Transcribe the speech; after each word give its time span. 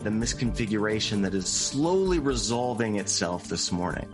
The 0.00 0.10
misconfiguration 0.10 1.22
that 1.22 1.34
is 1.34 1.46
slowly 1.46 2.18
resolving 2.18 2.96
itself 2.96 3.48
this 3.48 3.70
morning. 3.70 4.08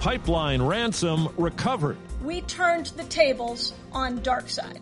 Pipeline 0.00 0.62
ransom 0.62 1.28
recovered. 1.36 1.98
We 2.22 2.40
turned 2.42 2.86
the 2.96 3.04
tables 3.04 3.74
on 3.92 4.20
DarkSide. 4.20 4.80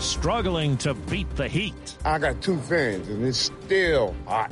Struggling 0.00 0.78
to 0.78 0.94
beat 0.94 1.28
the 1.36 1.46
heat. 1.46 1.96
I 2.06 2.18
got 2.18 2.40
two 2.40 2.58
fans 2.58 3.08
and 3.08 3.22
it's 3.24 3.50
still 3.64 4.14
hot. 4.26 4.50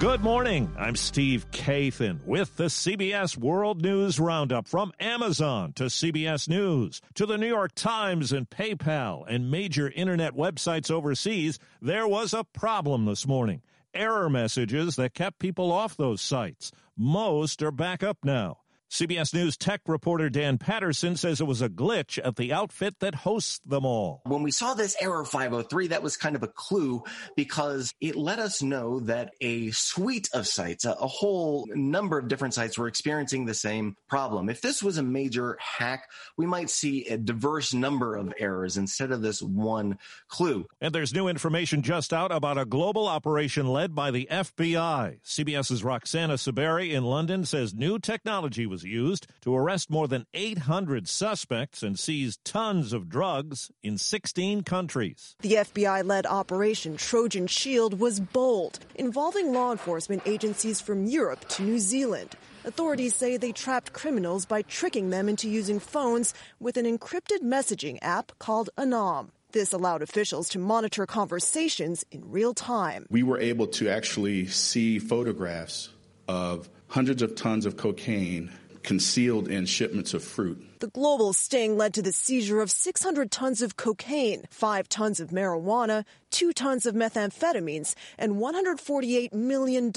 Good 0.00 0.22
morning. 0.22 0.72
I'm 0.78 0.96
Steve 0.96 1.50
Kathan 1.50 2.24
with 2.24 2.56
the 2.56 2.64
CBS 2.64 3.36
World 3.36 3.82
News 3.82 4.18
Roundup 4.18 4.66
from 4.66 4.92
Amazon 4.98 5.74
to 5.74 5.84
CBS 5.84 6.48
News 6.48 7.02
to 7.16 7.26
the 7.26 7.36
New 7.36 7.46
York 7.46 7.72
Times 7.74 8.32
and 8.32 8.48
PayPal 8.48 9.24
and 9.28 9.50
major 9.50 9.90
internet 9.90 10.32
websites 10.32 10.90
overseas. 10.90 11.58
There 11.82 12.08
was 12.08 12.32
a 12.32 12.44
problem 12.44 13.04
this 13.04 13.26
morning. 13.26 13.60
Error 13.92 14.30
messages 14.30 14.96
that 14.96 15.12
kept 15.12 15.38
people 15.38 15.70
off 15.70 15.98
those 15.98 16.22
sites. 16.22 16.72
Most 16.96 17.62
are 17.62 17.70
back 17.70 18.02
up 18.02 18.24
now. 18.24 18.56
CBS 18.90 19.32
News 19.32 19.56
tech 19.56 19.82
reporter 19.86 20.28
Dan 20.28 20.58
Patterson 20.58 21.14
says 21.14 21.40
it 21.40 21.46
was 21.46 21.62
a 21.62 21.68
glitch 21.68 22.18
at 22.22 22.34
the 22.34 22.52
outfit 22.52 22.96
that 22.98 23.14
hosts 23.14 23.60
them 23.64 23.86
all. 23.86 24.20
When 24.26 24.42
we 24.42 24.50
saw 24.50 24.74
this 24.74 24.96
error 25.00 25.24
503, 25.24 25.88
that 25.88 26.02
was 26.02 26.16
kind 26.16 26.34
of 26.34 26.42
a 26.42 26.48
clue 26.48 27.04
because 27.36 27.94
it 28.00 28.16
let 28.16 28.40
us 28.40 28.62
know 28.62 28.98
that 29.00 29.32
a 29.40 29.70
suite 29.70 30.28
of 30.34 30.48
sites, 30.48 30.84
a, 30.84 30.94
whole 30.94 31.68
number 31.72 32.18
of 32.18 32.26
different 32.26 32.54
sites 32.54 32.76
were 32.76 32.88
experiencing 32.88 33.44
the 33.44 33.54
same 33.54 33.96
problem. 34.08 34.48
If 34.48 34.60
this 34.60 34.82
was 34.82 34.98
a 34.98 35.04
major 35.04 35.56
hack, 35.60 36.10
we 36.36 36.46
might 36.46 36.68
see 36.68 37.06
a 37.06 37.16
diverse 37.16 37.72
number 37.72 38.16
of 38.16 38.34
errors 38.40 38.76
instead 38.76 39.12
of 39.12 39.22
this 39.22 39.40
one 39.40 39.98
clue. 40.26 40.66
And 40.80 40.92
there's 40.92 41.14
new 41.14 41.28
information 41.28 41.82
just 41.82 42.12
out 42.12 42.32
about 42.32 42.58
a 42.58 42.64
global 42.64 43.06
operation 43.06 43.68
led 43.68 43.94
by 43.94 44.10
the 44.10 44.26
FBI. 44.28 45.20
CBS's 45.24 45.84
Roxana 45.84 46.34
Saberi 46.34 46.90
in 46.90 47.04
London 47.04 47.44
says 47.44 47.72
new 47.72 48.00
technology 48.00 48.66
was 48.66 48.79
used 48.84 49.26
to 49.42 49.54
arrest 49.54 49.90
more 49.90 50.08
than 50.08 50.26
800 50.34 51.08
suspects 51.08 51.82
and 51.82 51.98
seize 51.98 52.38
tons 52.44 52.92
of 52.92 53.08
drugs 53.08 53.70
in 53.82 53.98
16 53.98 54.62
countries. 54.62 55.36
The 55.40 55.54
FBI 55.54 56.04
led 56.04 56.26
Operation 56.26 56.96
Trojan 56.96 57.46
Shield 57.46 58.00
was 58.00 58.20
bold, 58.20 58.78
involving 58.94 59.52
law 59.52 59.72
enforcement 59.72 60.22
agencies 60.26 60.80
from 60.80 61.06
Europe 61.06 61.48
to 61.50 61.62
New 61.62 61.78
Zealand. 61.78 62.36
Authorities 62.64 63.14
say 63.14 63.36
they 63.36 63.52
trapped 63.52 63.92
criminals 63.92 64.44
by 64.44 64.62
tricking 64.62 65.10
them 65.10 65.28
into 65.28 65.48
using 65.48 65.80
phones 65.80 66.34
with 66.58 66.76
an 66.76 66.84
encrypted 66.84 67.40
messaging 67.42 67.98
app 68.02 68.32
called 68.38 68.68
Anom. 68.76 69.30
This 69.52 69.72
allowed 69.72 70.02
officials 70.02 70.48
to 70.50 70.58
monitor 70.58 71.06
conversations 71.06 72.04
in 72.12 72.30
real 72.30 72.54
time. 72.54 73.06
We 73.10 73.22
were 73.22 73.40
able 73.40 73.66
to 73.68 73.88
actually 73.88 74.46
see 74.46 74.98
photographs 74.98 75.88
of 76.28 76.68
hundreds 76.86 77.22
of 77.22 77.34
tons 77.34 77.66
of 77.66 77.76
cocaine 77.76 78.52
concealed 78.82 79.48
in 79.48 79.66
shipments 79.66 80.14
of 80.14 80.22
fruit. 80.24 80.62
The 80.80 80.88
global 80.88 81.34
sting 81.34 81.76
led 81.76 81.92
to 81.92 82.00
the 82.00 82.10
seizure 82.10 82.62
of 82.62 82.70
600 82.70 83.30
tons 83.30 83.60
of 83.60 83.76
cocaine, 83.76 84.44
5 84.50 84.88
tons 84.88 85.20
of 85.20 85.28
marijuana, 85.28 86.06
2 86.30 86.54
tons 86.54 86.86
of 86.86 86.94
methamphetamines, 86.94 87.94
and 88.16 88.36
$148 88.36 89.34
million 89.34 89.92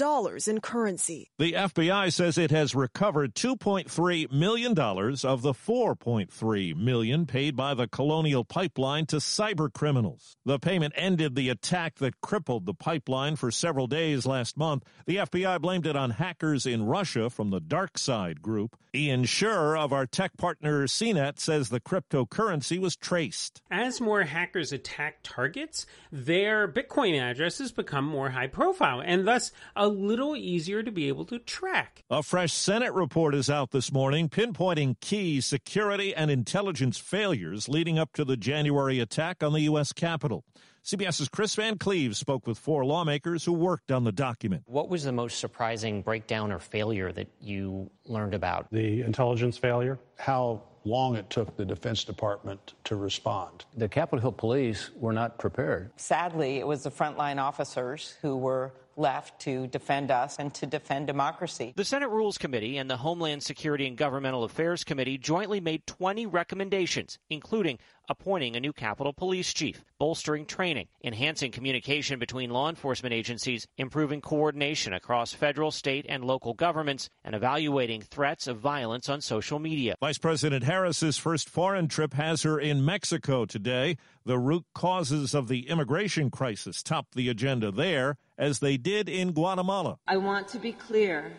in 0.46 0.60
currency. 0.60 1.30
The 1.38 1.52
FBI 1.52 2.12
says 2.12 2.36
it 2.36 2.50
has 2.50 2.74
recovered 2.74 3.34
$2.3 3.34 4.30
million 4.30 4.78
of 4.78 5.40
the 5.40 5.54
4.3 5.54 6.76
million 6.76 7.24
paid 7.24 7.56
by 7.56 7.72
the 7.72 7.88
Colonial 7.88 8.44
Pipeline 8.44 9.06
to 9.06 9.16
cyber 9.16 9.72
criminals. 9.72 10.36
The 10.44 10.58
payment 10.58 10.92
ended 10.96 11.34
the 11.34 11.48
attack 11.48 11.94
that 12.00 12.20
crippled 12.20 12.66
the 12.66 12.74
pipeline 12.74 13.36
for 13.36 13.50
several 13.50 13.86
days 13.86 14.26
last 14.26 14.58
month. 14.58 14.84
The 15.06 15.16
FBI 15.16 15.62
blamed 15.62 15.86
it 15.86 15.96
on 15.96 16.10
hackers 16.10 16.66
in 16.66 16.84
Russia 16.84 17.30
from 17.30 17.48
the 17.48 17.60
Dark 17.60 17.96
Side 17.96 18.42
group. 18.42 18.76
Ian 18.94 19.24
Sherr 19.24 19.78
of 19.78 19.92
our 19.92 20.06
tech 20.06 20.36
partner 20.36 20.73
CNET 20.82 21.38
says 21.38 21.68
the 21.68 21.80
cryptocurrency 21.80 22.78
was 22.78 22.96
traced. 22.96 23.62
As 23.70 24.00
more 24.00 24.24
hackers 24.24 24.72
attack 24.72 25.20
targets, 25.22 25.86
their 26.10 26.66
Bitcoin 26.68 27.18
addresses 27.20 27.72
become 27.72 28.04
more 28.04 28.30
high 28.30 28.48
profile 28.48 29.00
and 29.00 29.26
thus 29.26 29.52
a 29.76 29.88
little 29.88 30.36
easier 30.36 30.82
to 30.82 30.90
be 30.90 31.08
able 31.08 31.24
to 31.26 31.38
track. 31.38 32.02
A 32.10 32.22
fresh 32.22 32.52
Senate 32.52 32.92
report 32.92 33.34
is 33.34 33.48
out 33.48 33.70
this 33.70 33.92
morning 33.92 34.28
pinpointing 34.28 34.98
key 35.00 35.40
security 35.40 36.14
and 36.14 36.30
intelligence 36.30 36.98
failures 36.98 37.68
leading 37.68 37.98
up 37.98 38.12
to 38.14 38.24
the 38.24 38.36
January 38.36 39.00
attack 39.00 39.42
on 39.42 39.52
the 39.52 39.60
U.S. 39.62 39.92
Capitol. 39.92 40.44
CBS's 40.84 41.30
Chris 41.30 41.54
Van 41.54 41.78
Cleave 41.78 42.14
spoke 42.14 42.46
with 42.46 42.58
four 42.58 42.84
lawmakers 42.84 43.42
who 43.42 43.54
worked 43.54 43.90
on 43.90 44.04
the 44.04 44.12
document. 44.12 44.64
What 44.66 44.90
was 44.90 45.02
the 45.02 45.12
most 45.12 45.38
surprising 45.38 46.02
breakdown 46.02 46.52
or 46.52 46.58
failure 46.58 47.10
that 47.12 47.26
you 47.40 47.90
learned 48.04 48.34
about? 48.34 48.70
The 48.70 49.00
intelligence 49.00 49.56
failure. 49.56 49.98
How 50.18 50.62
long 50.84 51.16
it 51.16 51.30
took 51.30 51.56
the 51.56 51.64
Defense 51.64 52.04
Department 52.04 52.74
to 52.84 52.96
respond. 52.96 53.64
The 53.74 53.88
Capitol 53.88 54.20
Hill 54.20 54.32
police 54.32 54.90
were 54.96 55.14
not 55.14 55.38
prepared. 55.38 55.90
Sadly, 55.96 56.58
it 56.58 56.66
was 56.66 56.82
the 56.82 56.90
frontline 56.90 57.38
officers 57.38 58.18
who 58.20 58.36
were 58.36 58.74
left 58.96 59.40
to 59.42 59.66
defend 59.66 60.10
us 60.10 60.38
and 60.38 60.52
to 60.54 60.66
defend 60.66 61.06
democracy. 61.06 61.72
The 61.76 61.84
Senate 61.84 62.10
Rules 62.10 62.38
Committee 62.38 62.78
and 62.78 62.90
the 62.90 62.96
Homeland 62.96 63.42
Security 63.42 63.86
and 63.86 63.96
Governmental 63.96 64.44
Affairs 64.44 64.84
Committee 64.84 65.18
jointly 65.18 65.60
made 65.60 65.86
20 65.86 66.26
recommendations, 66.26 67.18
including 67.30 67.78
appointing 68.08 68.56
a 68.56 68.60
new 68.60 68.72
Capitol 68.72 69.12
Police 69.12 69.52
Chief, 69.52 69.82
bolstering 69.98 70.46
training, 70.46 70.88
enhancing 71.02 71.50
communication 71.50 72.18
between 72.18 72.50
law 72.50 72.68
enforcement 72.68 73.14
agencies, 73.14 73.66
improving 73.78 74.20
coordination 74.20 74.92
across 74.92 75.32
federal, 75.32 75.70
state, 75.70 76.06
and 76.08 76.24
local 76.24 76.54
governments, 76.54 77.08
and 77.24 77.34
evaluating 77.34 78.02
threats 78.02 78.46
of 78.46 78.58
violence 78.58 79.08
on 79.08 79.20
social 79.20 79.58
media. 79.58 79.94
Vice 80.00 80.18
President 80.18 80.64
Harris's 80.64 81.16
first 81.16 81.48
foreign 81.48 81.88
trip 81.88 82.14
has 82.14 82.42
her 82.42 82.58
in 82.58 82.84
Mexico 82.84 83.44
today. 83.44 83.96
The 84.24 84.38
root 84.38 84.64
causes 84.74 85.34
of 85.34 85.48
the 85.48 85.68
immigration 85.68 86.30
crisis 86.30 86.82
topped 86.82 87.14
the 87.14 87.28
agenda 87.28 87.70
there, 87.70 88.16
as 88.38 88.58
they 88.58 88.76
did 88.76 89.08
in 89.08 89.32
Guatemala. 89.32 89.98
I 90.06 90.16
want 90.16 90.48
to 90.48 90.58
be 90.58 90.72
clear 90.72 91.32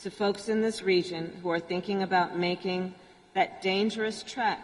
to 0.00 0.10
folks 0.10 0.48
in 0.48 0.60
this 0.60 0.82
region 0.82 1.32
who 1.42 1.50
are 1.50 1.60
thinking 1.60 2.02
about 2.02 2.38
making 2.38 2.94
that 3.34 3.62
dangerous 3.62 4.22
trek 4.22 4.60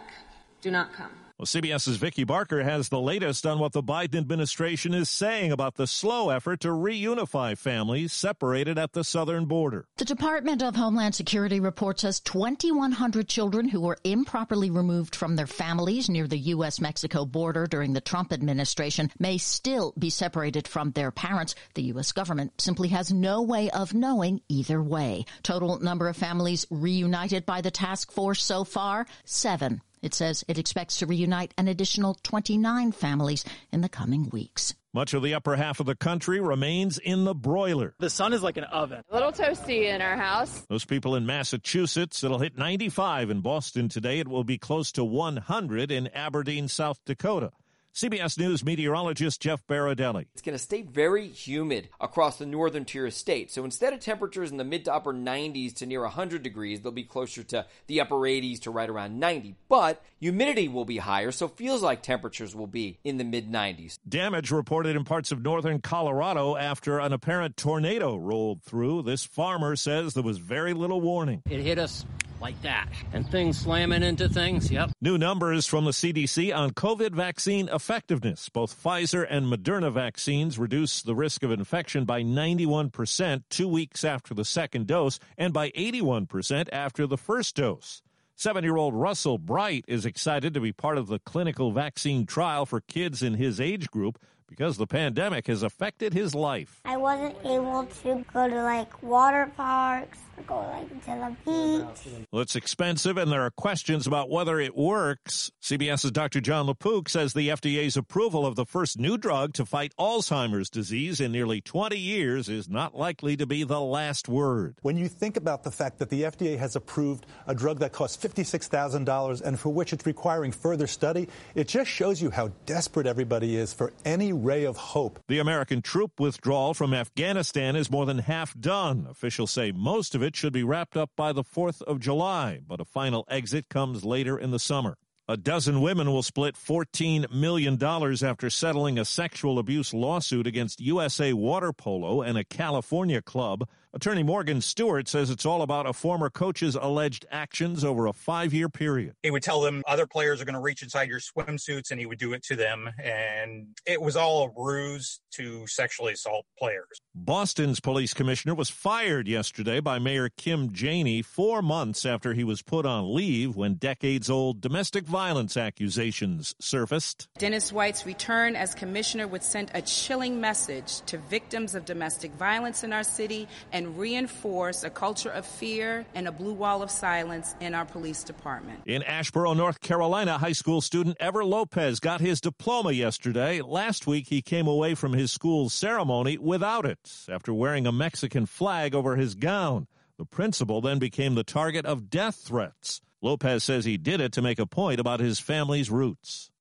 do 0.61 0.69
not 0.69 0.93
come. 0.93 1.11
Well, 1.39 1.45
CBS's 1.45 1.95
Vicki 1.95 2.25
Barker 2.25 2.63
has 2.63 2.89
the 2.89 2.99
latest 2.99 3.45
on 3.45 3.59
what 3.59 3.71
the 3.71 3.81
Biden 3.81 4.17
administration 4.17 4.93
is 4.93 5.09
saying 5.09 5.53
about 5.53 5.75
the 5.75 5.87
slow 5.87 6.31
effort 6.31 6.59
to 6.59 6.67
reunify 6.67 7.57
families 7.57 8.11
separated 8.11 8.77
at 8.77 8.91
the 8.91 9.05
southern 9.05 9.45
border. 9.45 9.85
The 9.95 10.03
Department 10.03 10.61
of 10.61 10.75
Homeland 10.75 11.15
Security 11.15 11.61
reports 11.61 12.03
us 12.03 12.19
2,100 12.19 13.29
children 13.29 13.69
who 13.69 13.79
were 13.79 13.97
improperly 14.03 14.69
removed 14.69 15.15
from 15.15 15.37
their 15.37 15.47
families 15.47 16.09
near 16.09 16.27
the 16.27 16.37
U.S. 16.55 16.81
Mexico 16.81 17.25
border 17.25 17.67
during 17.67 17.93
the 17.93 18.01
Trump 18.01 18.33
administration 18.33 19.09
may 19.17 19.37
still 19.37 19.93
be 19.97 20.09
separated 20.09 20.67
from 20.67 20.91
their 20.91 21.09
parents. 21.09 21.55
The 21.73 21.83
U.S. 21.83 22.11
government 22.11 22.59
simply 22.59 22.89
has 22.89 23.13
no 23.13 23.43
way 23.43 23.69
of 23.69 23.93
knowing 23.93 24.41
either 24.49 24.83
way. 24.83 25.23
Total 25.43 25.79
number 25.79 26.09
of 26.09 26.17
families 26.17 26.65
reunited 26.69 27.45
by 27.45 27.61
the 27.61 27.71
task 27.71 28.11
force 28.11 28.43
so 28.43 28.65
far, 28.65 29.07
seven. 29.23 29.79
It 30.01 30.13
says 30.13 30.43
it 30.47 30.57
expects 30.57 30.97
to 30.97 31.05
reunite 31.05 31.53
an 31.57 31.67
additional 31.67 32.15
29 32.23 32.91
families 32.91 33.45
in 33.71 33.81
the 33.81 33.89
coming 33.89 34.29
weeks. 34.29 34.73
Much 34.91 35.13
of 35.13 35.21
the 35.21 35.35
upper 35.35 35.55
half 35.55 35.79
of 35.79 35.85
the 35.85 35.95
country 35.95 36.39
remains 36.39 36.97
in 36.97 37.23
the 37.23 37.35
broiler. 37.35 37.93
The 37.99 38.09
sun 38.09 38.33
is 38.33 38.41
like 38.41 38.57
an 38.57 38.63
oven. 38.63 39.03
A 39.09 39.13
little 39.13 39.31
toasty 39.31 39.83
in 39.83 40.01
our 40.01 40.17
house. 40.17 40.65
Those 40.67 40.83
people 40.83 41.15
in 41.15 41.27
Massachusetts, 41.27 42.23
it'll 42.23 42.39
hit 42.39 42.57
95 42.57 43.29
in 43.29 43.41
Boston 43.41 43.87
today. 43.87 44.17
It 44.17 44.27
will 44.27 44.43
be 44.43 44.57
close 44.57 44.91
to 44.93 45.03
100 45.03 45.91
in 45.91 46.07
Aberdeen, 46.07 46.67
South 46.67 46.99
Dakota. 47.05 47.51
CBS 47.93 48.37
News 48.37 48.63
meteorologist 48.63 49.41
Jeff 49.41 49.65
Berardelli. 49.67 50.27
It's 50.33 50.43
going 50.43 50.53
to 50.53 50.63
stay 50.63 50.83
very 50.83 51.27
humid 51.27 51.89
across 51.99 52.37
the 52.37 52.45
northern 52.45 52.85
tier 52.85 53.07
of 53.07 53.13
state. 53.13 53.51
So 53.51 53.65
instead 53.65 53.93
of 53.93 53.99
temperatures 53.99 54.51
in 54.51 54.57
the 54.57 54.63
mid 54.63 54.85
to 54.85 54.93
upper 54.93 55.11
90s 55.11 55.73
to 55.77 55.85
near 55.85 56.01
100 56.01 56.43
degrees, 56.43 56.81
they'll 56.81 56.91
be 56.91 57.03
closer 57.03 57.43
to 57.43 57.65
the 57.87 57.99
upper 57.99 58.15
80s 58.15 58.61
to 58.61 58.71
right 58.71 58.89
around 58.89 59.19
90. 59.19 59.55
But 59.67 60.01
humidity 60.19 60.67
will 60.67 60.85
be 60.85 60.97
higher, 60.97 61.31
so 61.31 61.47
feels 61.47 61.81
like 61.81 62.03
temperatures 62.03 62.55
will 62.55 62.67
be 62.67 62.99
in 63.03 63.17
the 63.17 63.23
mid 63.23 63.51
90s. 63.51 63.97
Damage 64.07 64.51
reported 64.51 64.95
in 64.95 65.03
parts 65.03 65.31
of 65.31 65.41
northern 65.41 65.81
Colorado 65.81 66.55
after 66.55 66.99
an 66.99 67.11
apparent 67.11 67.57
tornado 67.57 68.15
rolled 68.15 68.61
through. 68.63 69.01
This 69.01 69.25
farmer 69.25 69.75
says 69.75 70.13
there 70.13 70.23
was 70.23 70.37
very 70.37 70.73
little 70.73 71.01
warning. 71.01 71.41
It 71.49 71.59
hit 71.59 71.79
us 71.79 72.05
like 72.41 72.61
that. 72.61 72.89
And 73.13 73.29
things 73.29 73.59
slamming 73.59 74.03
into 74.03 74.29
things, 74.29 74.71
yep. 74.71 74.91
New 75.01 75.17
numbers 75.17 75.65
from 75.65 75.85
the 75.85 75.91
CDC 75.91 76.55
on 76.55 76.71
COVID 76.71 77.11
vaccine 77.11 77.69
effectiveness. 77.69 78.49
Both 78.49 78.81
Pfizer 78.81 79.25
and 79.29 79.45
Moderna 79.45 79.91
vaccines 79.91 80.57
reduce 80.57 81.01
the 81.01 81.15
risk 81.15 81.43
of 81.43 81.51
infection 81.51 82.05
by 82.05 82.23
91% 82.23 83.43
two 83.49 83.67
weeks 83.67 84.03
after 84.03 84.33
the 84.33 84.45
second 84.45 84.87
dose 84.87 85.19
and 85.37 85.53
by 85.53 85.71
81% 85.71 86.69
after 86.71 87.07
the 87.07 87.17
first 87.17 87.55
dose. 87.55 88.01
Seven 88.35 88.63
year 88.63 88.77
old 88.77 88.93
Russell 88.93 89.37
Bright 89.37 89.83
is 89.87 90.05
excited 90.05 90.53
to 90.53 90.61
be 90.61 90.71
part 90.71 90.97
of 90.97 91.07
the 91.07 91.19
clinical 91.19 91.71
vaccine 91.71 92.25
trial 92.25 92.65
for 92.65 92.79
kids 92.79 93.21
in 93.21 93.33
his 93.33 93.59
age 93.59 93.91
group 93.91 94.17
because 94.49 94.77
the 94.77 94.87
pandemic 94.87 95.47
has 95.47 95.63
affected 95.63 96.13
his 96.13 96.33
life. 96.35 96.81
I 96.85 96.97
wasn't 96.97 97.35
able 97.45 97.85
to 98.03 98.25
go 98.33 98.49
to 98.49 98.63
like 98.63 99.01
water 99.03 99.51
parks, 99.55 100.19
or 100.37 100.43
go 100.43 100.57
like 100.69 100.89
to 101.05 101.35
the 101.45 101.85
beach. 102.03 102.25
Well, 102.31 102.41
it's 102.41 102.55
expensive 102.55 103.17
and 103.17 103.31
there 103.31 103.41
are 103.41 103.51
questions 103.51 104.07
about 104.07 104.29
whether 104.29 104.59
it 104.59 104.75
works. 104.75 105.51
CBS's 105.61 106.11
Dr. 106.11 106.41
Jon 106.41 106.67
LaPook 106.67 107.09
says 107.09 107.33
the 107.33 107.49
FDA's 107.49 107.97
approval 107.97 108.45
of 108.45 108.55
the 108.55 108.65
first 108.65 108.99
new 108.99 109.17
drug 109.17 109.53
to 109.53 109.65
fight 109.65 109.93
Alzheimer's 109.99 110.69
disease 110.69 111.19
in 111.19 111.31
nearly 111.31 111.61
20 111.61 111.97
years 111.97 112.49
is 112.49 112.69
not 112.69 112.95
likely 112.95 113.37
to 113.37 113.45
be 113.45 113.63
the 113.63 113.81
last 113.81 114.27
word. 114.27 114.75
When 114.81 114.97
you 114.97 115.07
think 115.07 115.37
about 115.37 115.63
the 115.63 115.71
fact 115.71 115.99
that 115.99 116.09
the 116.09 116.23
FDA 116.23 116.57
has 116.57 116.75
approved 116.75 117.25
a 117.47 117.53
drug 117.53 117.79
that 117.79 117.91
costs 117.91 118.23
$56,000 118.23 119.41
and 119.41 119.59
for 119.59 119.69
which 119.69 119.93
it's 119.93 120.05
requiring 120.05 120.51
further 120.51 120.87
study, 120.87 121.27
it 121.55 121.67
just 121.67 121.89
shows 121.89 122.21
you 122.21 122.29
how 122.29 122.49
desperate 122.65 123.07
everybody 123.07 123.55
is 123.55 123.73
for 123.73 123.93
any 124.05 124.33
ray 124.43 124.63
of 124.63 124.77
hope. 124.77 125.19
The 125.27 125.39
American 125.39 125.81
troop 125.81 126.19
withdrawal 126.19 126.73
from 126.73 126.93
Afghanistan 126.93 127.75
is 127.75 127.91
more 127.91 128.05
than 128.05 128.19
half 128.19 128.57
done. 128.59 129.05
Officials 129.09 129.51
say 129.51 129.71
most 129.71 130.15
of 130.15 130.23
it 130.23 130.35
should 130.35 130.53
be 130.53 130.63
wrapped 130.63 130.97
up 130.97 131.11
by 131.15 131.33
the 131.33 131.43
4th 131.43 131.81
of 131.83 131.99
July, 131.99 132.59
but 132.65 132.79
a 132.79 132.85
final 132.85 133.25
exit 133.29 133.69
comes 133.69 134.03
later 134.03 134.37
in 134.37 134.51
the 134.51 134.59
summer. 134.59 134.97
A 135.29 135.37
dozen 135.37 135.81
women 135.81 136.11
will 136.11 136.23
split 136.23 136.55
$14 136.55 137.31
million 137.31 137.77
after 137.83 138.49
settling 138.49 138.97
a 138.97 139.05
sexual 139.05 139.59
abuse 139.59 139.93
lawsuit 139.93 140.47
against 140.47 140.81
USA 140.81 141.33
Water 141.33 141.71
Polo 141.71 142.23
and 142.23 142.35
a 142.35 142.43
California 142.43 143.21
club. 143.21 143.69
Attorney 143.91 144.21
Morgan 144.21 144.61
Stewart 144.61 145.07
says 145.07 145.31
it's 145.31 145.47
all 145.47 145.63
about 145.63 145.87
a 145.87 145.93
former 145.93 146.29
coach's 146.29 146.75
alleged 146.75 147.25
actions 147.31 147.83
over 147.83 148.05
a 148.05 148.13
five 148.13 148.53
year 148.53 148.69
period. 148.69 149.15
He 149.23 149.31
would 149.31 149.41
tell 149.41 149.61
them 149.61 149.83
other 149.87 150.05
players 150.05 150.39
are 150.39 150.45
going 150.45 150.53
to 150.53 150.59
reach 150.59 150.83
inside 150.83 151.09
your 151.09 151.19
swimsuits 151.19 151.89
and 151.89 151.99
he 151.99 152.05
would 152.05 152.19
do 152.19 152.33
it 152.33 152.43
to 152.43 152.55
them. 152.55 152.87
And 153.03 153.69
it 153.87 153.99
was 153.99 154.15
all 154.15 154.43
a 154.43 154.61
ruse 154.61 155.19
to 155.31 155.65
sexually 155.65 156.13
assault 156.13 156.45
players. 156.57 157.01
Boston's 157.15 157.79
police 157.79 158.13
commissioner 158.13 158.53
was 158.53 158.69
fired 158.69 159.27
yesterday 159.27 159.79
by 159.79 159.97
Mayor 159.97 160.29
Kim 160.29 160.71
Janey 160.71 161.23
four 161.23 161.63
months 161.63 162.05
after 162.05 162.33
he 162.33 162.43
was 162.43 162.61
put 162.61 162.85
on 162.85 163.13
leave 163.13 163.55
when 163.55 163.73
decades 163.73 164.29
old 164.29 164.61
domestic 164.61 165.05
violence 165.05 165.57
accusations 165.57 166.53
surfaced. 166.61 167.27
Dennis 167.39 167.73
White's 167.73 168.05
return 168.05 168.55
as 168.55 168.75
commissioner 168.75 169.27
would 169.27 169.43
send 169.43 169.71
a 169.73 169.81
chilling 169.81 170.39
message 170.39 171.01
to 171.01 171.17
victims 171.17 171.73
of 171.73 171.85
domestic 171.85 172.31
violence 172.33 172.83
in 172.83 172.93
our 172.93 173.03
city 173.03 173.47
and 173.71 173.78
and 173.79 173.97
reinforce 173.97 174.83
a 174.83 174.89
culture 174.89 175.29
of 175.29 175.45
fear 175.45 176.05
and 176.13 176.27
a 176.27 176.31
blue 176.33 176.51
wall 176.51 176.83
of 176.83 176.91
silence 176.91 177.55
in 177.61 177.73
our 177.73 177.85
police 177.85 178.25
department. 178.25 178.77
In 178.85 179.01
Asheboro, 179.03 179.55
North 179.55 179.79
Carolina, 179.79 180.37
high 180.37 180.51
school 180.51 180.81
student 180.81 181.15
Ever 181.17 181.45
Lopez 181.45 182.01
got 182.01 182.19
his 182.19 182.41
diploma 182.41 182.91
yesterday. 182.91 183.61
Last 183.61 184.05
week, 184.05 184.27
he 184.27 184.41
came 184.41 184.67
away 184.67 184.95
from 184.95 185.13
his 185.13 185.31
school's 185.31 185.73
ceremony 185.73 186.37
without 186.37 186.85
it 186.85 186.99
after 187.29 187.53
wearing 187.53 187.87
a 187.87 187.91
Mexican 187.93 188.45
flag 188.45 188.93
over 188.93 189.15
his 189.15 189.33
gown. 189.33 189.87
The 190.17 190.25
principal 190.25 190.81
then 190.81 190.99
became 190.99 191.35
the 191.35 191.45
target 191.45 191.85
of 191.85 192.09
death 192.09 192.35
threats. 192.35 192.99
Lopez 193.21 193.63
says 193.63 193.85
he 193.85 193.95
did 193.95 194.19
it 194.19 194.33
to 194.33 194.41
make 194.41 194.59
a 194.59 194.65
point 194.65 194.99
about 194.99 195.21
his 195.21 195.39
family's 195.39 195.89
roots. 195.89 196.51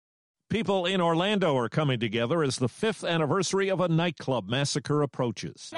People 0.49 0.87
in 0.87 1.01
Orlando 1.01 1.57
are 1.57 1.69
coming 1.69 1.99
together 1.99 2.45
as 2.45 2.59
the 2.59 2.69
fifth 2.69 3.03
anniversary 3.03 3.69
of 3.69 3.81
a 3.81 3.89
nightclub 3.89 4.49
massacre 4.49 5.03
approaches. 5.03 5.73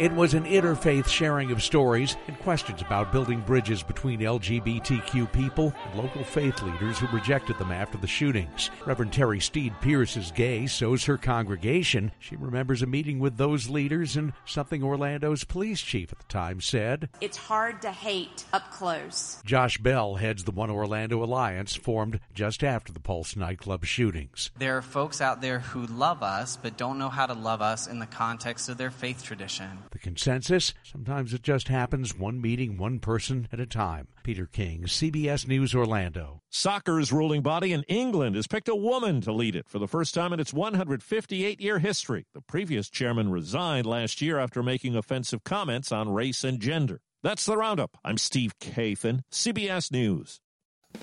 It 0.00 0.12
was 0.12 0.32
an 0.32 0.44
interfaith 0.44 1.08
sharing 1.08 1.52
of 1.52 1.62
stories 1.62 2.16
and 2.26 2.38
questions 2.38 2.80
about 2.80 3.12
building 3.12 3.40
bridges 3.40 3.82
between 3.82 4.20
LGBTQ 4.20 5.30
people 5.30 5.74
and 5.84 6.00
local 6.02 6.24
faith 6.24 6.62
leaders 6.62 6.98
who 6.98 7.06
rejected 7.08 7.58
them 7.58 7.70
after 7.70 7.98
the 7.98 8.06
shootings. 8.06 8.70
Reverend 8.86 9.12
Terry 9.12 9.40
Steed 9.40 9.74
Pierce 9.82 10.16
is 10.16 10.32
gay, 10.32 10.66
so's 10.66 11.04
her 11.04 11.18
congregation. 11.18 12.12
She 12.18 12.34
remembers 12.34 12.80
a 12.80 12.86
meeting 12.86 13.18
with 13.18 13.36
those 13.36 13.68
leaders 13.68 14.16
and 14.16 14.32
something 14.46 14.82
Orlando's 14.82 15.44
police 15.44 15.82
chief 15.82 16.10
at 16.12 16.18
the 16.18 16.24
time 16.28 16.62
said. 16.62 17.10
It's 17.20 17.36
hard 17.36 17.82
to 17.82 17.92
hate 17.92 18.46
up 18.54 18.70
close. 18.70 19.42
Josh 19.44 19.76
Bell 19.76 20.14
heads 20.14 20.44
the 20.44 20.50
One 20.50 20.70
Orlando 20.70 21.22
Alliance, 21.22 21.76
formed 21.76 22.20
just 22.32 22.64
after 22.64 22.90
the 22.90 23.00
Pulse 23.00 23.36
nightclub 23.36 23.84
shootings. 23.84 24.50
There 24.56 24.78
are 24.78 24.82
folks 24.82 25.20
out 25.20 25.42
there 25.42 25.58
who 25.58 25.84
love 25.84 26.22
us 26.22 26.56
but 26.56 26.78
don't 26.78 26.98
know 26.98 27.10
how 27.10 27.26
to 27.26 27.34
love 27.34 27.60
us 27.60 27.86
in 27.86 27.98
the 27.98 28.06
context 28.06 28.70
of 28.70 28.78
their 28.78 28.90
faith 28.90 29.22
tradition. 29.22 29.68
The 29.90 29.98
consensus? 29.98 30.72
Sometimes 30.84 31.34
it 31.34 31.42
just 31.42 31.66
happens 31.66 32.16
one 32.16 32.40
meeting, 32.40 32.78
one 32.78 33.00
person 33.00 33.48
at 33.52 33.58
a 33.58 33.66
time. 33.66 34.06
Peter 34.22 34.46
King, 34.46 34.84
CBS 34.84 35.48
News 35.48 35.74
Orlando. 35.74 36.42
Soccer's 36.48 37.12
ruling 37.12 37.42
body 37.42 37.72
in 37.72 37.82
England 37.84 38.36
has 38.36 38.46
picked 38.46 38.68
a 38.68 38.76
woman 38.76 39.20
to 39.22 39.32
lead 39.32 39.56
it 39.56 39.68
for 39.68 39.80
the 39.80 39.88
first 39.88 40.14
time 40.14 40.32
in 40.32 40.38
its 40.38 40.52
158 40.52 41.60
year 41.60 41.80
history. 41.80 42.26
The 42.34 42.40
previous 42.40 42.88
chairman 42.88 43.30
resigned 43.30 43.86
last 43.86 44.20
year 44.20 44.38
after 44.38 44.62
making 44.62 44.94
offensive 44.94 45.42
comments 45.42 45.90
on 45.90 46.12
race 46.12 46.44
and 46.44 46.60
gender. 46.60 47.00
That's 47.22 47.44
the 47.44 47.56
roundup. 47.56 47.98
I'm 48.04 48.16
Steve 48.16 48.58
Kathan, 48.60 49.22
CBS 49.32 49.90
News. 49.90 50.40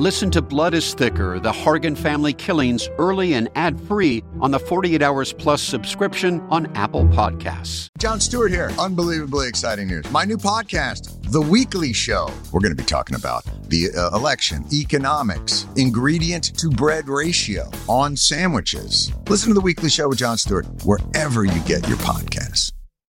Listen 0.00 0.30
to 0.30 0.40
Blood 0.40 0.72
is 0.72 0.94
Thicker 0.94 1.38
The 1.38 1.52
Hargan 1.52 1.94
Family 1.94 2.32
Killings 2.32 2.88
early 2.96 3.34
and 3.34 3.50
ad 3.54 3.78
free 3.78 4.24
on 4.40 4.50
the 4.50 4.58
48 4.58 5.02
Hours 5.02 5.30
Plus 5.30 5.60
subscription 5.60 6.40
on 6.48 6.74
Apple 6.74 7.04
Podcasts. 7.04 7.88
Jon 7.98 8.18
Stewart 8.18 8.50
here. 8.50 8.70
Unbelievably 8.78 9.46
exciting 9.46 9.88
news. 9.88 10.10
My 10.10 10.24
new 10.24 10.38
podcast, 10.38 11.30
The 11.30 11.42
Weekly 11.42 11.92
Show. 11.92 12.32
We're 12.50 12.60
going 12.60 12.74
to 12.74 12.82
be 12.82 12.88
talking 12.88 13.14
about 13.14 13.44
the 13.68 13.90
uh, 13.94 14.16
election, 14.16 14.64
economics, 14.72 15.66
ingredient 15.76 16.56
to 16.56 16.70
bread 16.70 17.06
ratio 17.06 17.70
on 17.86 18.16
sandwiches. 18.16 19.12
Listen 19.28 19.48
to 19.48 19.54
The 19.54 19.60
Weekly 19.60 19.90
Show 19.90 20.08
with 20.08 20.16
Jon 20.16 20.38
Stewart 20.38 20.66
wherever 20.82 21.44
you 21.44 21.60
get 21.64 21.86
your 21.86 21.98
podcast. 21.98 22.72